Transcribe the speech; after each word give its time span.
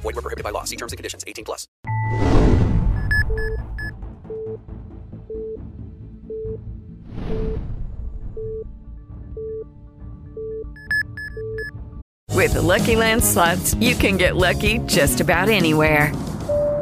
Void 0.00 0.16
were 0.16 0.22
prohibited 0.22 0.44
by 0.44 0.50
law. 0.50 0.64
See 0.64 0.76
terms 0.76 0.92
and 0.92 0.98
conditions. 0.98 1.24
18 1.26 1.44
plus. 1.44 1.66
With 12.40 12.54
the 12.54 12.62
Lucky 12.62 12.96
Land 12.96 13.22
slots, 13.22 13.74
you 13.74 13.94
can 13.94 14.16
get 14.16 14.34
lucky 14.34 14.78
just 14.86 15.20
about 15.20 15.50
anywhere. 15.50 16.10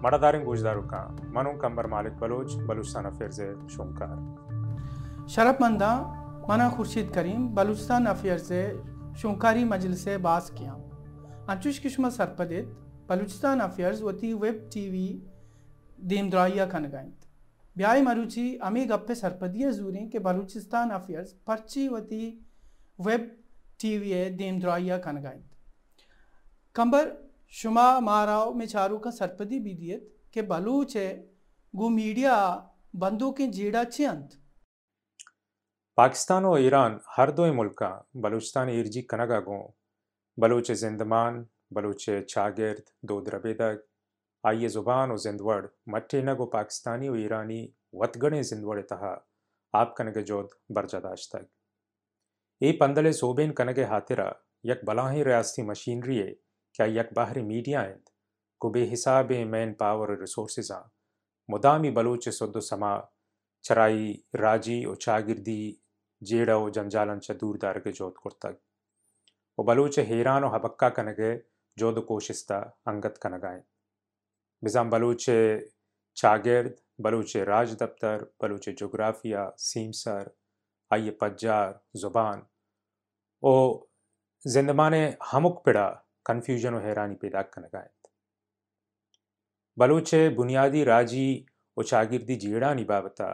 गुजदारू 0.00 0.82
का 0.82 0.98
मनु 1.34 1.52
Qambar 1.58 1.86
Malik 1.86 2.12
Baloch, 2.14 2.54
Balochistan 2.68 3.04
affairs 3.04 3.38
शुमकार 3.74 5.26
शरफमंदा 5.28 5.90
मना 6.48 6.68
Khurshid 6.70 7.10
Karim, 7.10 7.48
Balochistan 7.54 8.06
affairs 8.06 8.48
शुंकारी 9.20 9.64
मजलिस 9.64 10.08
बास 10.18 10.50
किया। 10.50 10.72
अंचुश 11.50 11.78
किस्म 11.78 12.08
सरपदित, 12.10 12.66
बलूचिस्तान 13.08 13.60
अफेयर्स 13.60 14.02
वती 14.02 14.32
वेब 14.34 14.68
टीवी 14.72 15.08
दीमद्राइया 16.00 16.66
खनगाइंत 16.66 17.26
ब्याय 17.76 18.02
मरुची, 18.02 18.56
अमी 18.58 18.84
गप्पे 18.84 19.14
सरपदिया 19.14 19.70
जूरी 19.70 20.08
के 20.08 20.18
बलूचिस्तान 20.20 20.90
अफेयर्स 20.90 21.32
पर्ची 21.46 21.88
वती 21.88 22.24
वेब 23.00 23.30
टीवी 23.80 24.28
दीमद्राइया 24.36 24.98
खनगाइंत 24.98 25.44
कंबर 26.74 27.27
शुमा 27.52 28.00
माराव 28.00 28.52
में 28.54 28.66
चारू 28.66 28.98
का 28.98 29.10
सरपदी 29.10 29.58
बीदियत 29.60 30.08
के 30.34 30.42
बलूच 30.42 30.96
है। 30.96 31.10
गु 31.74 31.88
मीडिया 31.88 32.34
बंदूक 32.96 33.40
जीड़ा 33.50 33.82
चियंत। 33.84 34.36
पाकिस्तान 35.98 36.44
और 36.44 36.60
ईरान 36.60 36.98
हर 37.10 37.30
दो 37.30 37.52
मुल्क 37.54 37.82
बलूचिस्तान 38.16 38.68
इर्जी 38.68 39.02
कनगा 39.04 39.40
गो 39.40 39.58
बलूच 40.38 40.70
जिंदमान, 40.72 41.46
बलूच 41.72 42.04
चागिर्द, 42.28 42.82
दो 43.04 43.20
द्रबेदक 43.20 43.84
आइए 44.44 44.68
ज़ुबान 44.68 45.10
और 45.10 45.18
जिंदवड़ 45.18 45.64
मट्टे 45.88 46.22
नगो 46.22 46.46
पाकिस्तानी 46.48 47.08
और 47.08 47.20
ईरानी 47.20 47.62
वतगणे 47.94 48.42
जिंदवड़ 48.44 48.80
तहा। 48.82 49.14
आप 49.74 49.94
कनगे 49.98 50.22
जोद 50.22 50.48
बरजादाश 50.72 51.28
तक। 51.34 51.48
ये 52.60 52.72
पंदले 52.72 53.12
सोबेन 53.14 53.50
कनगे 53.52 53.84
हातिरा, 53.86 54.34
यक 54.66 54.84
बलाही 54.84 55.22
रियासती 55.24 55.62
मशीनरी 55.64 56.18
क्या 56.78 56.86
यक 56.88 57.08
बाहरी 57.14 57.40
मीडिया 57.42 57.80
आंद 57.80 58.10
को 58.60 58.68
बेहिसाब 58.70 59.30
मैन 59.46 59.72
पावर 59.74 60.10
रिसोर्स 60.20 60.70
मुदामी 61.48 61.90
बलूच 61.90 62.28
सुद 62.28 62.58
समा, 62.60 62.92
चराई 63.64 64.12
राज़ी 64.36 64.84
और 64.84 64.96
चागिर्दी, 64.96 65.78
जेड़ा 66.22 66.58
जंजालन 66.70 67.18
च 67.18 67.32
दूर 67.40 67.56
दार 67.58 67.78
के 67.78 67.92
जोध 67.92 68.14
कुर्तक 68.22 68.58
वो 69.58 69.64
बलूच 69.64 69.98
हैरान 70.00 70.44
और 70.44 70.54
हबक्का 70.54 70.88
कनगे 70.90 71.34
जोध 71.76 72.04
कोशिस्ता 72.06 72.58
अंगत 72.88 73.18
कनगाएँ 73.22 73.60
बिजाम 74.62 74.90
बलूच 74.90 75.26
चागिर्द, 76.16 76.74
बलूच 77.00 77.36
राज 77.36 77.72
दफ्तर, 77.82 78.26
बलूच 78.42 78.68
जोग्राफिया, 78.70 79.52
सीमसर 79.58 80.30
आइए 80.90 81.10
पज्जार, 81.20 81.80
ज़ुबान। 81.96 82.46
ओ 83.42 83.54
जिंदमाने 84.44 85.02
हमुक 85.32 85.64
पिड़ा 85.64 85.88
कन्फ्यूज़न 86.28 86.74
और 86.74 86.82
हैरानी 86.82 87.14
पैदा 87.22 87.42
कनगायत 87.54 88.10
बलूच 89.76 90.14
बुनियादी 90.36 90.82
राज़ी 90.84 91.28
और 91.76 91.84
शागिर्दी 91.86 92.36
जीड़ा 92.36 92.72
निबावता 92.74 93.28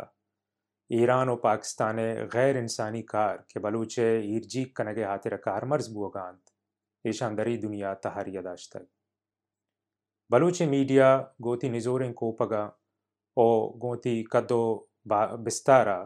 ईरान 0.90 1.28
और 1.28 1.40
पाकिस्तान 1.44 1.96
गैर 2.32 2.56
इंसानी 2.56 3.02
कार 3.04 3.36
के 3.52 3.60
बलूच 3.60 3.98
ईरजी 3.98 4.64
कनगे 4.76 5.04
हातिर 5.04 5.36
कारमर्ज 5.44 5.88
बुआगांत 5.92 6.50
ईशानदरी 7.04 7.56
दुनिया 7.58 7.94
तहारी 8.04 8.36
अदाश 8.36 8.68
तक 8.72 8.86
बलूच 10.30 10.62
मीडिया 10.68 11.08
गोती 11.42 11.68
निजोरें 11.70 12.12
कोपगा 12.12 12.64
ओ 13.36 13.46
गोती 13.78 14.14
कदो 14.32 14.60
बिस्तारा 15.06 15.96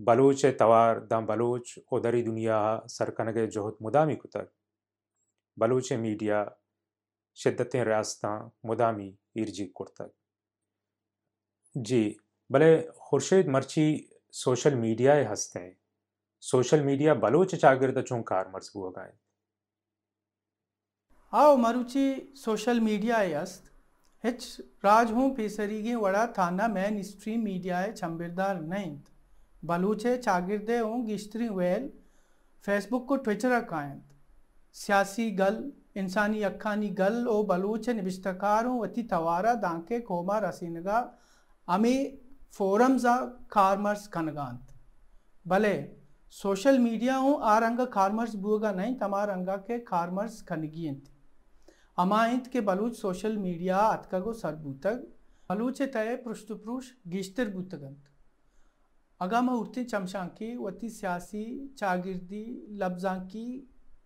बलूच 0.00 0.44
तवार 0.58 1.00
दम 1.10 1.26
बलूच 1.26 1.74
ओ 1.92 2.00
दरी 2.00 2.22
दुनिया 2.22 2.58
सरकनगे 2.88 3.46
जोहत 3.48 3.76
मुदामी 3.82 4.16
कुतक 4.16 4.48
बलूच 5.60 5.92
मीडिया, 5.94 6.44
शिद्दत, 7.36 7.76
रियासत, 7.76 8.26
मुदामी 8.66 9.14
इर्जी 9.36 9.64
कुर्तक 9.74 10.10
जी, 11.74 12.16
भले 12.50 12.70
खुर्शीद 13.00 13.48
मर्ची 13.48 13.86
सोशल 14.34 14.74
मीडिया 14.76 15.14
हँसते 15.30 15.58
हैं, 15.60 15.76
सोशल 16.42 16.82
मीडिया 16.82 17.14
बलूच 17.16 17.54
चागिर्द 17.54 18.00
चूँ 18.02 18.22
कार 18.22 18.50
मर्ज 18.54 18.70
हुआ 18.76 18.90
गाएँ। 18.90 19.12
आओ 21.32 21.56
मरुची 21.56 22.32
सोशल 22.36 22.80
मीडिया 22.80 23.22
यस्त 23.22 23.70
हिच 24.24 24.44
राज 24.84 25.12
हूँ 25.12 25.28
पेसरीगे 25.36 25.94
वड़ा 25.96 26.26
थाना 26.38 26.68
मैन 26.68 27.02
स्ट्रीम 27.02 27.42
मीडिया 27.42 27.78
है 27.78 27.94
छम्बिरदार 27.96 28.60
नहीं 28.62 28.96
बलूचे 29.64 30.16
चागिरदे 30.18 30.78
हूँ 30.78 31.04
गिश्तरी 31.06 31.48
वेल, 31.50 31.90
फेसबुक 32.64 33.06
को 33.08 33.16
ट्विटर 33.18 33.52
अकायंत 33.52 34.02
सियासी 34.74 35.30
गल, 35.32 35.62
इंसानी 35.96 36.42
अखानी 36.42 36.88
गल, 36.90 37.26
ओ 37.26 37.42
बलूच 37.44 37.88
निबिश्तकारों 37.90 38.78
वती 38.80 39.02
तवारा 39.04 39.54
दांके 39.56 40.00
कोमा 40.00 40.38
रसीनगा 40.38 40.98
अमी 41.68 41.96
फोरम्स 42.52 43.04
खारमर्स 43.52 44.06
कनगांत 44.08 44.66
भले, 45.46 45.74
सोशल 46.34 46.78
मीडिया 46.78 47.16
हूँ 47.16 47.38
आ 47.42 47.58
रंगा 47.58 47.84
खारमर्स 47.92 48.34
बुगा 48.36 48.72
नहीं 48.72 48.94
तमार 48.98 49.28
रंगा 49.28 49.56
के 49.58 49.78
खारमर्स 49.84 50.40
खनगियंत 50.42 51.10
अमायंत 51.98 52.46
के 52.46 52.60
बलूच 52.62 52.96
सोशल 52.96 53.36
मीडिया 53.38 53.78
अतकगो 53.78 54.32
सरबूतग, 54.32 55.02
बलूच 55.50 55.82
तय 55.84 56.14
पृष्ठपुरुष 56.24 56.90
गिश्तर 57.08 57.48
बुतगंत। 57.50 58.04
अगा 59.20 59.40
मैं 59.42 59.54
उठती 59.54 59.84
चमशांकी, 59.84 60.56
वती 60.56 60.88
सियासी 60.90 61.74
चागिर्दी 61.78 62.44
लफ्जांकी 62.82 63.46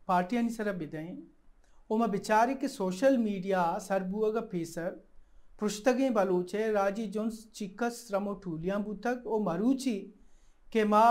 पार्टियाँ 0.09 0.49
सर 0.57 0.73
बिदें 0.77 1.17
उमा 1.91 2.07
बिचारे 2.15 2.55
के 2.61 2.69
सोशल 2.69 3.17
मीडिया 3.19 3.63
सरबुअग 3.89 4.39
फेसर 4.53 4.91
पृष्ठगे 5.61 6.11
बलूचे 6.11 6.71
राज़ी 6.73 7.07
जो 7.17 7.29
चिकस 7.57 8.09
रमो 8.15 8.35
ठूलियाँ 8.45 8.83
बुथक 8.85 9.27
ओ 9.27 9.39
मरुचि 9.45 9.97
के 10.73 10.85
मा 10.95 11.05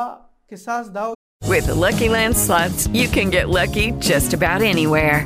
के 0.49 0.57
सास 0.57 0.87
दाव 0.99 1.13
With 1.41 1.65
the 1.67 1.75
Lucky 1.75 2.07
Land 2.09 2.37
slots, 2.37 2.87
you 2.99 3.07
can 3.15 3.29
get 3.29 3.49
lucky 3.49 3.91
just 4.09 4.33
about 4.33 4.61
anywhere. 4.61 5.25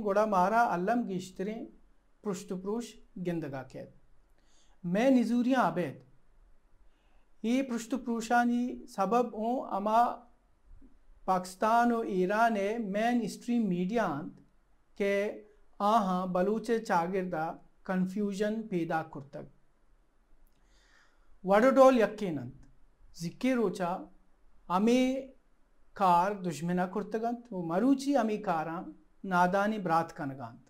गोड़ा 0.00 0.24
मारा 0.26 0.60
अल्लम 0.72 1.02
गिश्तरें 1.04 1.66
पृष्ठपुरुष 2.24 2.90
गिंदगा 3.18 3.62
कैद। 3.72 3.88
मैं 4.84 5.10
निजूरियाँ 5.10 5.62
आबेद। 5.64 6.04
ये 7.44 7.62
पृष्ठपुरुषानी 7.62 8.64
सबब 8.88 9.32
ओ 9.36 9.56
अमा 9.76 10.02
पाकिस्तान 11.26 11.92
और 11.92 12.08
ईरान 12.10 12.58
मैन 12.88 13.26
स्ट्रीम 13.28 13.66
मीडिया 13.68 14.06
के 14.98 15.14
आहा 15.80 16.24
बलूचे 16.28 16.78
चागिरदा 16.80 17.46
कन्फ्यूज़न 17.86 18.54
पैदा 18.70 19.02
कुर्तक 19.12 19.46
वडोडोल 21.44 21.98
यक्कीनंत 21.98 22.54
जिक्के 23.16 23.54
रोचा, 23.54 23.90
अमे 24.68 25.00
कार 25.98 26.34
दुश्मना 26.34 26.86
कुर्तगंत, 26.86 27.44
वो 27.52 27.62
मरुची 27.62 28.14
अमी 28.14 28.36
कारा, 28.38 28.84
नादानी 29.24 29.78
ब्रात 29.78 30.12
कनगंत। 30.12 30.64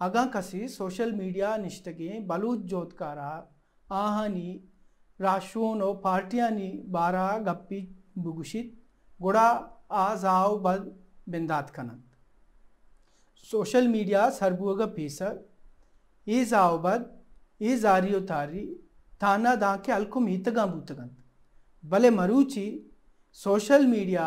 अगा 0.00 0.24
कसी 0.26 0.68
सोशल 0.68 1.12
मीडिया 1.12 1.56
निष्ठगे 1.56 2.18
बलूच 2.20 2.58
जोतकारा 2.66 3.30
आहानी 3.88 4.48
राशोनो 5.20 5.92
पार्टियानी 5.94 6.70
बारा 6.88 7.28
गप्पी 7.38 7.80
बुगुशित, 8.18 8.74
गुड़ा 9.20 9.48
आजाव 9.90 10.58
बल 10.58 10.78
बिंदात 11.28 11.70
कनंत। 11.70 12.02
सोशल 13.46 13.88
मीडिया 13.88 14.28
सरबुग 14.30 14.82
पीसर, 14.96 15.38
ई 16.26 16.44
जावबद 16.44 17.06
ई 17.60 17.76
जारियो 17.76 18.20
तारी, 18.20 18.66
थाना 19.20 19.54
दाके 19.54 19.92
अल्कुम 19.92 20.28
ईतगा 20.28 20.66
बूतगंत। 20.66 21.16
भले 21.84 22.10
मरूची 22.10 22.66
सोशल 23.38 23.86
मीडिया, 23.86 24.26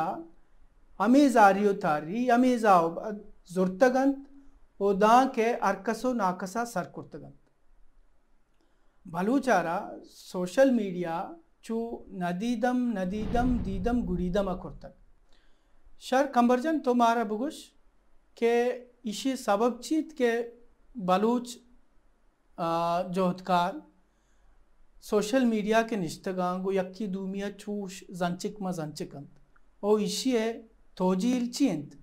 अमी 0.99 1.29
जारियो 1.29 1.73
तारी 1.83 2.27
अमी 2.29 2.57
जावबद 2.57 3.21
जुर्तगंत 3.51 4.17
ओ 4.79 4.93
दा 4.95 5.15
के 5.35 5.47
अरकसो 5.63 6.13
नाकसा 6.13 6.63
सर 6.65 6.91
कुर्तगंत 6.95 7.37
बलूचारा 9.05 9.77
सोशल 10.05 10.71
मीडिया 10.71 11.15
चू 11.63 11.77
नदीदम 12.21 12.77
नदीदम, 12.97 13.57
दीदम, 13.59 14.01
गुड़ीदम 14.03 14.53
कुर्तक 14.55 14.93
शर 16.01 16.27
कंबरजन 16.35 16.79
तो 16.79 16.93
मारा 16.93 17.23
बुगुश, 17.23 17.57
के 18.37 18.55
इशी 19.09 19.35
सबब 19.37 19.79
चीत 19.83 20.11
के 20.21 20.31
बलूच 20.95 21.57
जोहदकार 23.15 23.81
सोशल 25.03 25.45
मीडिया 25.45 25.81
के 25.83 25.95
निश्तगांगो 25.97 26.71
यक्की 26.71 27.07
दूमिया 27.09 27.49
चूश 27.51 27.99
जंचिक 28.13 28.57
म 28.61 28.71
जंचिकंत 28.73 29.29
ओ 29.83 29.97
इशिये 29.99 30.51
तोजील 30.97 31.47
चींत 31.49 31.95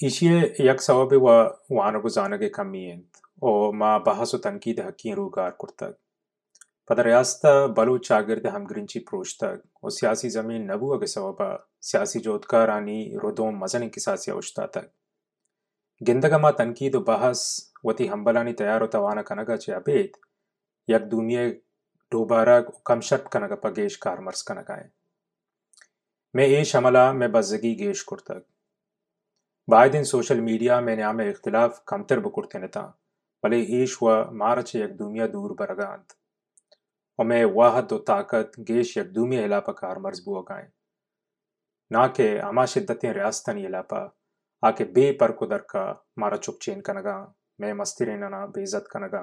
इशिये 0.00 0.40
यक 0.60 0.80
सबब 0.82 1.14
व 1.22 1.34
वानगु 1.72 2.08
जानगे 2.10 2.48
कमीयंत 2.54 3.20
ओ 3.42 3.72
मा 3.74 3.96
बहसु 4.06 4.38
तनकीद 4.44 4.80
हकीं 4.80 5.14
रूगार 5.14 5.50
कुर्तक 5.60 5.96
पद 6.90 7.00
रियासता 7.02 7.52
बलू 7.74 7.96
चागिर्द 8.00 8.46
हम 8.48 8.66
ग्रिंची 8.66 8.98
प्रोश्तक 9.08 9.84
ओ 9.84 9.90
सियासी 9.96 10.28
ज़मीन 10.30 10.70
नबू 10.70 10.88
अगे 10.94 11.06
सबबा 11.08 11.50
सियासी 11.88 12.20
जोतकार 12.20 12.70
आनी 12.70 12.98
रोदोम 13.22 13.62
मजन 13.64 13.88
किसासी 13.90 14.32
औश्ता 14.32 14.66
तक 14.74 14.90
गिंदगमा 16.00 16.50
तनकीद 16.58 16.96
बहस 17.06 17.44
वती 17.84 18.06
हंबलानी 18.08 18.52
तैयार 18.58 18.86
तवाना 18.94 19.22
कनगा 19.30 19.56
चे 19.58 19.72
अबेत 19.74 20.20
यक 20.90 21.02
दुनिया 21.08 21.48
दोबारा 22.12 22.60
कमशट 22.86 23.28
कनगा 23.32 23.56
पगेश 23.64 23.96
कारमर्स 23.98 24.42
कनगाए 24.44 24.88
मैं 26.34 26.46
ए 26.48 26.64
शमला 26.66 27.12
मैं 27.14 27.30
बजगी 27.32 27.74
गेश 27.76 28.02
कुर्तक 28.04 28.44
बायदिन 29.68 30.04
सोशल 30.04 30.40
मीडिया 30.42 30.80
में 30.80 30.96
न्याम 30.96 31.20
इख्तिलाफ 31.22 31.82
कमतर 31.88 32.20
बकुर्ते 32.20 32.58
नता 32.58 32.82
भले 33.44 33.60
ईश 33.76 33.96
व 34.02 34.14
मारच 34.36 34.74
यक 34.76 34.96
दुनिया 34.96 35.26
दूर 35.28 35.52
बरगांत 35.58 36.16
और 37.18 37.26
मैं 37.26 37.44
वाहद 37.52 37.92
ताकत 38.06 38.52
गेश 38.68 38.96
यक 38.98 39.12
दुनिया 39.12 39.44
इलापा 39.44 39.72
कारमर्स 39.74 40.22
बुआगाए 40.24 40.66
ना 41.90 42.06
के 42.16 42.28
अमा 42.40 42.64
शिद्दतें 42.66 43.12
रियासतनी 43.12 43.64
इलापा 43.66 44.00
आके 44.62 44.84
बे 44.92 45.10
पर 45.20 45.32
कुदर 45.34 45.58
का 45.70 45.84
मारा 46.18 46.36
चुप 46.38 46.58
चेन 46.62 46.80
कनगा 46.82 47.16
मैं 47.60 47.72
मस्ती 47.74 48.06
नना 48.08 48.44
बेइज्जत 48.48 48.88
कनगा 48.92 49.22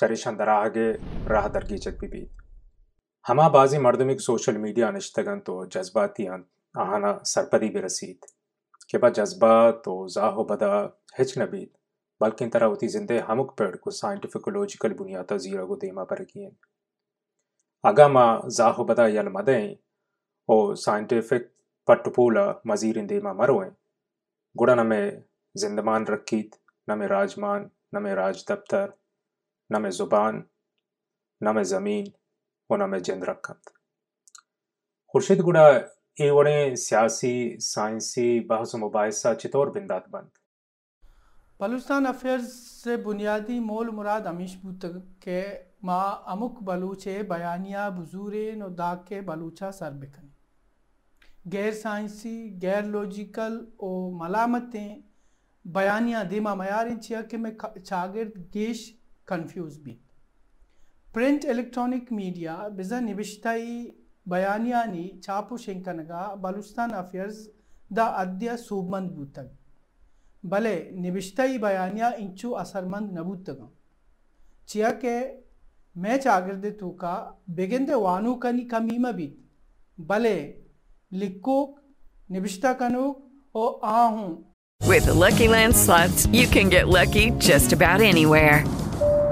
राह 0.00 1.46
दरगी 1.48 1.78
चक 1.78 2.04
बीत। 2.04 2.42
हमा 3.24 3.48
बाजी 3.48 3.78
मर्दमिक 3.78 4.20
सोशल 4.20 4.58
मीडिया 4.58 4.90
निश्तगन 4.90 5.38
तो 5.46 5.54
जज्बाती 5.66 6.26
आहाना 6.26 7.12
सरपदी 7.24 7.68
भी 7.68 7.80
रसीद। 7.80 8.26
के 8.90 8.98
बाद 8.98 9.12
जज्बा 9.14 9.70
तो 9.84 9.94
जाहो 10.08 10.44
बदा 10.44 10.70
हिच 11.18 11.38
नबीद 11.38 11.68
बल्कि 12.20 12.44
इन 12.44 12.50
तरह 12.50 12.66
होती 12.66 12.88
जिंदे 12.88 13.18
हमुक 13.20 13.54
पेड़ 13.58 13.76
को 13.76 13.90
साइंटिफिकोलॉजिकल 13.92 14.92
बुनियादा 14.92 15.36
जीरा 15.38 15.64
को 15.64 15.76
देमा 15.76 16.04
पर 16.04 16.22
किए 16.24 16.50
अगा 17.84 18.08
मा 18.08 18.24
जाहो 18.50 18.84
बदा 18.84 19.06
यल 19.08 19.28
मदें, 19.28 19.76
ओ 20.48 20.74
साइंटिफिक 20.76 21.50
पट्टपूला 21.88 22.46
मजीर 22.66 22.98
इन 22.98 23.06
देमा 23.06 23.32
मरोए। 23.32 23.68
गुड़ा 24.56 24.74
न 24.74 24.86
में 24.86 25.22
जिंदमान 25.54 26.06
रखीत, 26.06 26.50
न 26.88 26.98
में 26.98 27.06
राजमान, 27.08 27.70
न 27.94 28.02
में 28.02 28.14
राज 28.14 28.44
दफ्तर 28.50 28.92
न 29.70 29.80
में 29.82 29.90
ज़ुबान 29.90 30.42
न 31.40 31.54
में 31.54 31.62
ज़मीन 31.66 32.10
और 32.70 32.82
न 32.82 32.88
में 32.90 32.98
जिंद 33.02 33.24
रखत 33.24 33.72
खुर्शीद 35.14 35.40
गुड़ा 35.40 35.68
ए 36.16 36.30
वड़े 36.30 36.76
सियासी 36.76 37.36
साइंसी 37.62 38.28
बहस 38.48 38.74
मुबासा 38.76 39.34
चितौर 39.34 39.70
बिंदात 39.70 40.08
बंद 40.12 40.30
बलूचिस्तान 41.60 42.04
अफेयर्स 42.04 42.52
से 42.82 42.96
बुनियादी 43.04 43.58
मोल 43.60 43.90
मुराद 43.90 44.26
अमीश 44.26 44.54
बुत 44.64 44.84
के 45.22 45.40
मा 45.84 46.00
अमुक 46.34 46.62
बलूचे 46.62 47.22
बयानिया 47.30 47.88
बुजूरे 47.90 48.44
नो 48.56 48.68
के 48.80 49.20
बलूचा 49.22 49.70
सर 49.70 49.90
बिकन 50.00 50.30
गैर 51.48 51.72
साइंसी 51.74 52.36
गैर 52.60 52.84
लॉजिकल 52.86 53.58
ओ 53.80 53.90
मलामतें 54.14 55.02
बयानिया 55.64 56.22
दिमा 56.24 56.54
मयार 56.54 56.94
के 57.04 58.24
गेश 58.52 58.82
कंफ्यूज 59.28 59.78
भी 59.84 59.98
प्रिंट 61.14 61.44
इलेक्ट्रॉनिक 61.54 62.12
मीडिया 62.12 62.56
बिजा 62.76 63.00
निबिश्ताई 63.00 63.70
बयानियानी 64.26 65.06
चापु 65.24 65.56
शेंकनगा 65.58 66.24
बलूचिस्तान 66.42 66.90
अफेयर्स 66.96 67.46
द 67.90 68.06
अद्य 68.22 68.56
सूबमंद 68.64 69.10
बूतक 69.12 69.50
भले 70.44 70.76
निबिश्ताई 71.04 71.58
बयानिया 71.58 72.10
इंचू 72.24 72.50
असरमंद 72.62 73.18
नबूतगम 73.18 73.68
चिया 74.68 74.90
के 75.04 75.18
मैं 75.96 76.16
चागिर्दे 76.24 76.70
तुका 76.80 77.14
बेगिंदे 77.60 77.94
वानू 78.02 78.34
कनी 78.42 78.64
कमीमा 78.72 79.12
बीत 79.12 79.38
भले 79.98 80.36
लिक्कोक 81.12 81.80
निबिश्ता 82.30 82.72
कनूक 82.82 83.24
ओ 83.54 83.66
आहूं 83.94 84.28
With 84.80 85.06
the 85.06 85.14
Lucky 85.14 85.48
Land 85.48 85.74
slots, 85.76 86.26
you 86.28 86.46
can 86.48 86.68
get 86.68 86.88
lucky 86.88 87.30
just 87.46 87.72
about 87.72 88.00
anywhere. 88.00 88.64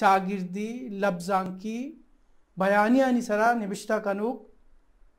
चागिर्दी, 0.00 0.70
लब्जांकी 1.00 1.78
बयानिया 2.56 3.10
निसरा 3.10 3.52
निबिश्ता 3.54 3.98
कनूक 4.00 4.46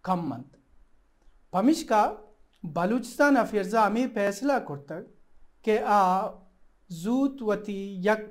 कम्मंत 0.03 0.57
पमिश्का 1.53 2.03
Balochistan 2.63 3.35
अफियर्जा 3.35 3.81
अमी 3.83 4.05
फैसला 4.09 4.57
कुर्तक, 4.61 5.05
के 5.65 5.77
आ 5.77 6.01
जूत 6.89 7.41
वती 7.41 7.79
यक, 8.07 8.23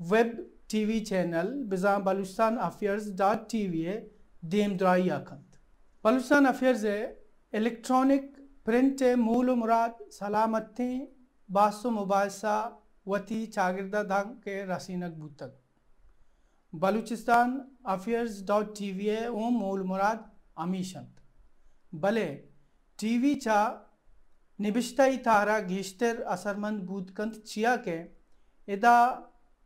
वेब 0.00 0.32
टीवी 0.70 0.98
चैनल, 1.00 1.52
बिजा 1.68 1.98
Balochistan 2.00 2.56
affairs 2.58 3.08
dot 3.18 3.46
T 3.50 3.66
V 3.68 3.84
ए 3.84 3.96
देम 4.46 4.76
द्राई 4.76 5.08
आखंत। 5.10 5.58
बलूचिस्तान 6.04 6.46
अफेयर्स 6.46 6.84
इलेक्ट्रॉनिक 7.52 8.34
प्रिंट 8.64 9.02
मूल 9.18 9.54
मुराद, 9.54 10.04
सलामती, 10.12 10.90
बासो 11.48 11.90
मुबासा, 11.90 12.56
वती, 13.06 13.44
चागिरदा 13.48 14.02
धांग 14.04 14.34
के 14.44 14.64
रसीनक 14.66 15.12
बूतक। 15.14 15.56
Balochistan 16.72 17.58
affairs 17.86 18.42
dot 18.46 18.74
T 18.78 18.90
V 18.92 19.06
ए 19.08 19.26
ओम 19.26 19.58
मूल 19.58 19.82
मुराद 19.82 20.24
अमीशंत 20.58 21.20
भले 21.94 22.26
टी 22.98 23.16
वी 23.18 23.34
चा 23.36 23.60
निबिश्ताई 24.58 25.16
तारा 25.24 25.58
गेश्तर 25.66 26.22
असरमंद 26.28 26.82
बूतकंत 26.82 27.34
चिया 27.46 27.76
के 27.88 27.98
इदा 28.68 28.98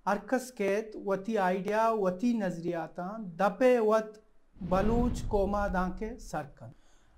अरकस 0.07 0.51
केत 0.51 0.93
वती 1.07 1.37
आइडिया, 1.37 1.89
वती 1.91 2.33
नजरियाता, 2.35 3.07
दपे 3.37 3.79
वत 3.81 4.23
बलूच 4.57 5.21
कोमा 5.31 5.67
दांके 5.69 6.09
सरकन। 6.21 6.73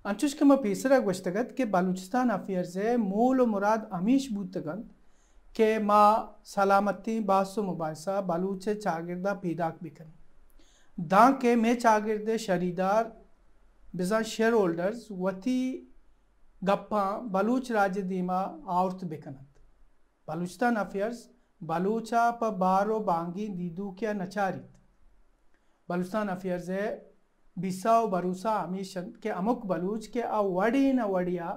अंचुश 0.05 0.33
के 0.33 0.45
म 0.45 0.55
पीसरा 0.55 0.99
गश्तगत 0.99 1.53
के 1.57 1.65
बलूचिस्तान 1.67 2.29
अफेयर्स 2.29 2.75
है 2.77 2.95
मोल 2.97 3.45
मुराद 3.45 3.89
अमीश 3.93 4.27
बूतगंत 4.31 4.89
के 5.55 5.77
माँ 5.81 6.41
सलामती 6.45 7.19
बासो 7.25 7.63
मुबासा 7.63 8.19
बलूच 8.23 8.69
चागिरदा 8.69 9.33
पीदाक 9.35 9.77
बिकन। 9.83 10.11
दां 10.97 11.31
के 11.35 11.55
मे 11.57 11.75
चागिरदे 11.77 12.37
शरीदार 12.39 13.11
बिजा 13.93 14.21
शेयर 14.25 14.53
होल्डर्स 14.53 15.07
वती 15.13 15.61
गप्पा 16.61 17.05
बलूच 17.31 17.71
राज्य 17.71 18.01
दीमा 18.03 18.39
आवर्त 18.69 19.03
बिकनत। 19.05 19.47
बलूचिस्तान 20.27 20.75
अफेयर्स, 20.77 21.17
बलूचा 21.61 22.29
प 22.33 22.49
बारो 22.59 22.99
बांगी 23.01 23.47
दीदू 23.49 23.91
क्या 23.99 24.13
नचारित। 24.15 24.69
बलूचिस्तान 25.89 26.27
अफेयर्स 26.29 26.69
है, 26.69 26.87
बिसाओ 27.57 28.07
बरूसा 28.09 28.51
अमीशन 28.61 29.11
के 29.23 29.29
अमुक 29.31 29.65
बलूच 29.65 30.07
के 30.07 30.21
आ 30.21 30.39
वड़ी 30.41 30.91
न 30.93 31.01
वड़िया 31.09 31.49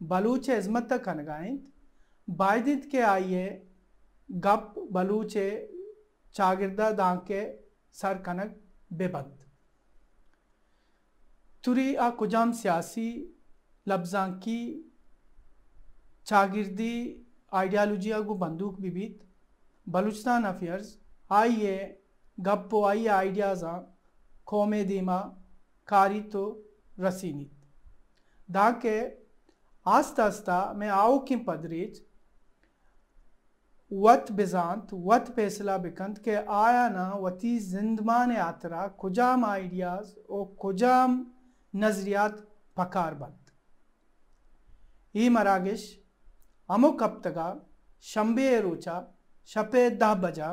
बलूच 0.00 0.48
इज़्मत 0.50 0.88
तक 0.90 1.08
अनगाइंत 1.08 1.71
बायदित 2.28 2.88
के 2.90 3.00
आइए, 3.00 3.46
गप, 4.28 4.74
बलूचे, 4.92 5.48
चागिरदा 6.34 6.90
दांके, 6.92 7.42
सर 7.94 8.18
कनक, 8.22 8.56
बेबंद। 8.92 9.38
तुरी 11.64 11.94
आ 11.94 12.08
कुजाम 12.12 12.52
सियासी 12.52 13.10
लफ्जां 13.86 14.30
की 14.38 14.60
चागिरदी 16.26 16.94
आइडियालॉजिया 17.52 18.20
को 18.20 18.34
बंदूक 18.36 18.80
बिबीत। 18.80 19.18
बलूचिस्तान 19.86 20.44
अफेयर्स, 20.44 20.96
आइए, 21.30 21.76
गप्पो, 22.38 22.84
आइए 22.84 23.06
आइडियाज़ा 23.10 23.72
कौमे 24.46 24.84
दीमा 24.84 25.18
कारी 25.88 26.20
तो 26.30 26.44
रसीनीत। 27.00 27.52
दाके 28.48 28.96
आस्ता 29.86 30.24
आस्ता 30.24 30.56
मैं 30.76 30.88
आओ 30.90 31.18
किम 31.24 31.44
पदरीच 31.44 32.00
वत 33.92 34.30
बिजांत, 34.32 34.92
वत 34.92 35.32
फैसला 35.36 35.76
बिकंत 35.78 36.18
के 36.18 36.34
आया 36.34 36.88
ना 36.88 37.08
वती 37.20 37.58
जिंदमान 37.60 38.32
यात्रा 38.32 38.86
कुजाम 38.98 39.44
आइडियाज़ 39.44 40.14
और 40.30 40.44
कुजाम 40.60 41.20
नजरियात 41.74 42.38
पकार 42.76 43.14
बंद। 43.14 43.50
ई 45.14 45.28
मरागिश 45.28 45.84
अमो 46.70 46.90
कप्तगा 46.92 47.48
शंबे 48.04 48.60
रोचा, 48.60 48.96
शपे 49.48 49.88
दह 49.92 50.14
बजा। 50.16 50.50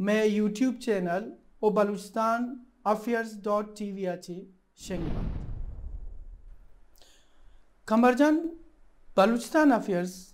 मैं 0.00 0.24
यूट्यूब 0.26 0.74
चैनल, 0.76 1.32
ओ 1.62 1.70
Balochistan 1.70 2.52
affairs 2.86 3.34
dot 3.44 3.76
T 3.76 3.92
V 3.92 4.04
अच्छी 4.08 4.38
शेंगबंद 4.78 5.32
कमरजन, 7.88 8.36
Balochistan 9.16 9.70
affairs 9.72 10.33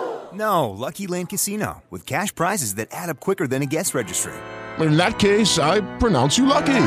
No, 0.33 0.69
Lucky 0.69 1.07
Land 1.07 1.29
Casino, 1.29 1.83
with 1.89 2.05
cash 2.05 2.33
prizes 2.33 2.75
that 2.75 2.87
add 2.91 3.09
up 3.09 3.19
quicker 3.19 3.47
than 3.47 3.61
a 3.61 3.65
guest 3.65 3.93
registry. 3.93 4.33
In 4.79 4.95
that 4.97 5.19
case, 5.19 5.59
I 5.59 5.81
pronounce 5.99 6.37
you 6.37 6.45
lucky. 6.45 6.83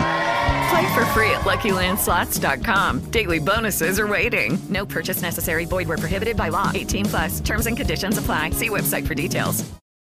Play 0.71 0.87
for 0.95 1.05
free 1.15 1.31
at 1.37 1.43
LuckyLandSlots.com. 1.51 3.11
Daily 3.11 3.39
bonuses 3.39 4.01
are 4.01 4.07
waiting. 4.07 4.59
No 4.71 4.87
purchase 4.87 5.21
necessary. 5.23 5.65
Void 5.67 5.87
where 5.89 5.99
prohibited 5.99 6.37
by 6.37 6.49
law. 6.49 6.71
18 6.75 7.05
plus. 7.05 7.41
Terms 7.41 7.67
and 7.67 7.77
conditions 7.77 8.19
apply. 8.19 8.51
See 8.51 8.71
website 8.71 9.07
for 9.07 9.15
details. 9.15 9.65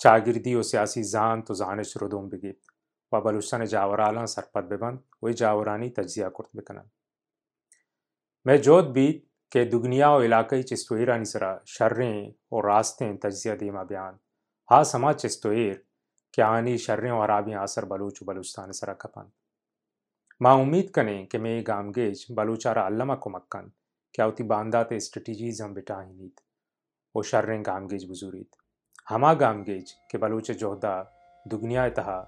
चागिरदी 0.00 0.54
और 0.54 0.62
सियासी 0.64 1.02
जान 1.04 1.40
तो 1.42 1.54
जानश 1.54 1.96
रुदुम 1.96 2.28
बिगित 2.28 2.58
व 3.12 3.20
बलूचिस्तान 3.20 3.64
जावराला 3.66 4.24
सरपत 4.26 4.64
बिबंद 4.70 4.98
वही 5.24 5.34
जावरानी 5.36 5.88
तजिया 5.96 6.28
कुर्त 6.30 6.50
बिकन 6.56 6.80
मैं 8.46 8.60
जोत 8.62 8.92
बीत 8.94 9.24
के 9.52 9.64
दुगनिया 9.66 10.10
और 10.10 10.24
इलाकई 10.24 10.62
चिस्तोरा 10.64 11.16
निसरा 11.18 11.50
शर्रें 11.68 12.32
और 12.52 12.66
रास्तें 12.66 13.16
तजिया 13.18 13.54
दीमा 13.56 13.82
बयान 13.84 14.18
हा 14.68 14.82
समा 14.84 15.12
चिस्तोर 15.14 15.74
कि 16.34 16.42
आनी 16.42 16.76
शर्रें 16.78 17.10
और 17.10 17.22
आराबियाँ 17.22 17.62
असर 17.62 17.84
बलूच 17.92 18.22
बलूचिस्तान 18.24 18.72
सरा 18.72 18.92
कपन 19.00 19.30
माँ 20.40 20.54
उम्मीद 20.56 20.90
कनें 20.94 21.26
कि 21.26 21.38
मैं 21.38 21.62
गामगेज 21.66 22.26
बलूचारा 22.32 22.82
अल्लमा 22.86 23.14
को 23.16 23.30
मक्कन 23.30 23.70
क्या 24.14 24.26
उती 24.26 24.44
बांदा 24.52 24.82
ते 24.90 25.00
स्ट्रेटजीज 25.00 25.62
हम 25.62 25.74
बिटा 25.74 26.00
नीत 26.02 26.40
ओ 27.14 27.22
शर्रें 27.32 27.62
गामगेज 27.66 28.04
बुजुरीत 28.08 28.57
हमा 29.08 29.32
गामगेज 29.34 29.90
के 30.10 30.18
बलूच 30.18 30.50
जोहदा 30.50 30.94
दुगनिया 31.46 31.88
तहा 31.98 32.18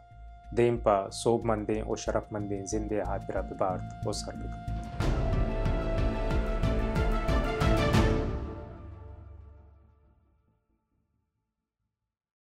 देम 0.54 0.76
पा 0.87 0.96
सोब 1.14 1.44
मंदे 1.46 1.80
और 1.80 1.99
शरफ 1.99 2.28
मंदे 2.32 2.62
जिंदे 2.70 3.00
हाथ 3.08 3.26
बिरा 3.26 3.42
बिबार्त 3.49 4.06
और 4.06 4.14
सर 4.14 4.37
बिकन 4.37 4.70